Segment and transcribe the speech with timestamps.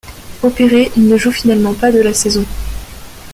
[0.41, 2.43] Opéré, il ne joue finalement pas de la saison.